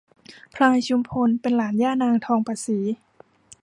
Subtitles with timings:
[0.55, 2.77] พลายชุมพลเป็นหลานย่านางทองประศรี